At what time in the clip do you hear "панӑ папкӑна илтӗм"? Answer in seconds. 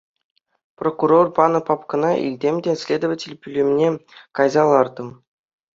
1.35-2.55